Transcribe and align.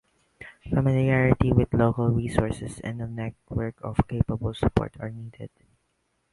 Familiarity 0.67 1.53
with 1.53 1.75
local 1.75 2.09
resources 2.09 2.79
and 2.79 2.99
a 3.03 3.07
network 3.07 3.75
of 3.83 3.99
capable 4.07 4.51
support 4.55 4.95
are 4.99 5.11
needed. 5.11 5.51